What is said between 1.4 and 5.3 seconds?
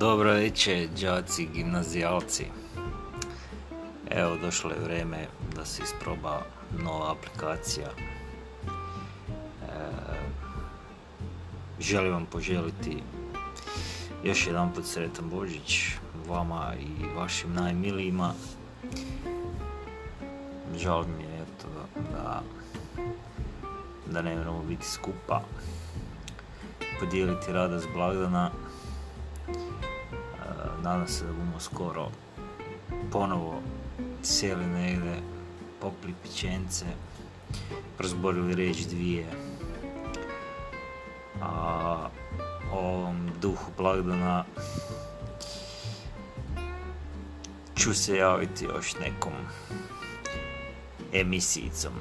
gimnazijalci. Evo, došlo je vrijeme